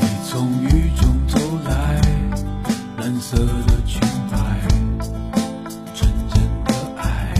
[0.00, 2.00] 你从雨中走来，
[2.98, 4.36] 蓝色的裙摆，
[5.94, 7.32] 纯真的爱，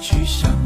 [0.00, 0.61] 去想。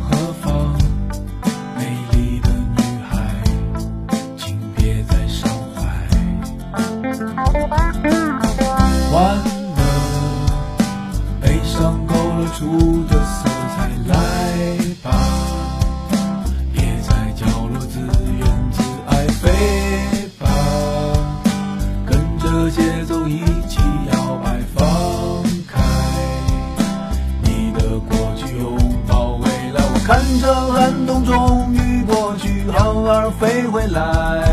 [33.88, 34.44] 来，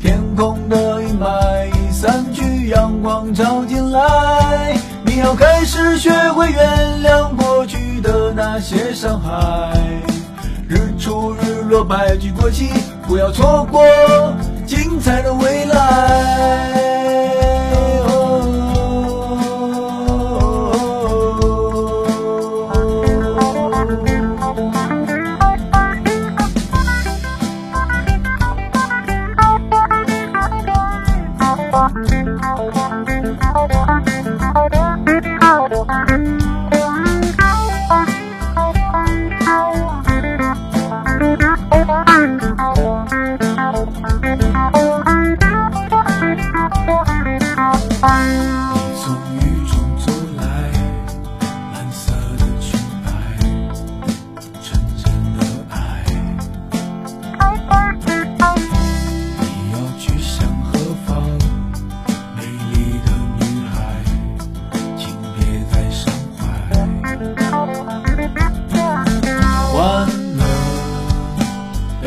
[0.00, 4.76] 天空的阴霾散去，阳光照进来。
[5.04, 9.72] 你要开始学会原谅过去的那些伤害，
[10.68, 12.68] 日出日落，白驹过隙，
[13.06, 13.82] 不要错过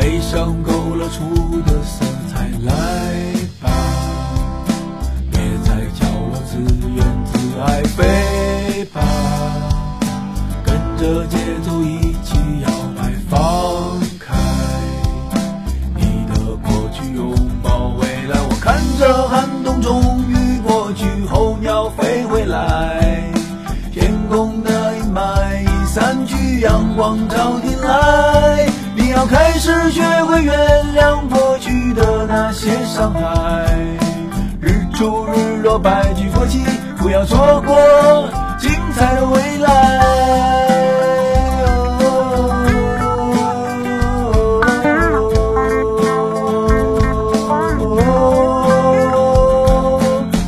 [0.02, 2.72] 悲伤勾勒出的色彩，来
[3.60, 3.70] 吧。
[5.30, 6.58] 别再叫我自
[6.88, 9.00] 怨自艾，飞吧，
[10.64, 12.68] 跟着节奏一起摇
[12.98, 14.34] 摆，放开
[15.94, 17.32] 你的过去，拥
[17.62, 18.40] 抱未来。
[18.50, 23.22] 我看着寒冬终于过去，候鸟飞回来，
[23.92, 27.71] 天空的阴霾已散去，阳光照进
[32.52, 33.66] 些伤害。
[34.60, 36.62] 日出日落，白驹过隙，
[36.98, 37.74] 不要错过
[38.58, 39.68] 精彩的未来。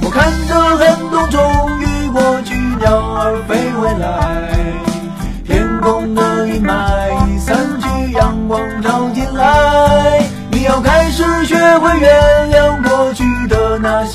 [0.02, 1.40] 我看着寒冬终
[1.80, 4.06] 于过去，鸟儿飞回来，
[5.44, 7.73] 天空的阴霾已散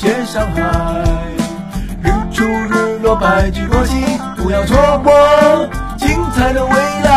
[0.00, 0.62] 接上海。
[2.02, 4.02] 日出日落，白驹过隙，
[4.34, 5.12] 不要错过
[5.98, 6.72] 精彩的未
[7.04, 7.09] 来。